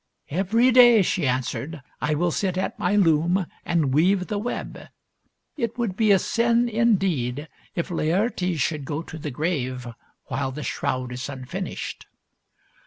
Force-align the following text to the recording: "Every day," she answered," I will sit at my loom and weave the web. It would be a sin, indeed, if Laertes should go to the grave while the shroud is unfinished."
"Every 0.31 0.71
day," 0.71 1.03
she 1.03 1.27
answered," 1.27 1.83
I 2.01 2.15
will 2.15 2.31
sit 2.31 2.57
at 2.57 2.79
my 2.79 2.95
loom 2.95 3.45
and 3.63 3.93
weave 3.93 4.25
the 4.29 4.39
web. 4.39 4.87
It 5.57 5.77
would 5.77 5.95
be 5.95 6.11
a 6.11 6.17
sin, 6.17 6.67
indeed, 6.67 7.47
if 7.75 7.91
Laertes 7.91 8.59
should 8.59 8.83
go 8.85 9.03
to 9.03 9.19
the 9.19 9.29
grave 9.29 9.87
while 10.25 10.51
the 10.51 10.63
shroud 10.63 11.11
is 11.11 11.29
unfinished." 11.29 12.07